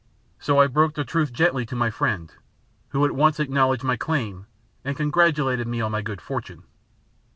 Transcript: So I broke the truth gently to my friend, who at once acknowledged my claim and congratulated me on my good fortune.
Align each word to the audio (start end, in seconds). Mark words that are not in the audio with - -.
So 0.39 0.59
I 0.59 0.65
broke 0.65 0.95
the 0.95 1.03
truth 1.05 1.31
gently 1.31 1.63
to 1.67 1.75
my 1.75 1.91
friend, 1.91 2.33
who 2.89 3.05
at 3.05 3.11
once 3.11 3.39
acknowledged 3.39 3.83
my 3.83 3.97
claim 3.97 4.47
and 4.83 4.97
congratulated 4.97 5.67
me 5.67 5.79
on 5.79 5.91
my 5.91 6.01
good 6.01 6.21
fortune. 6.21 6.63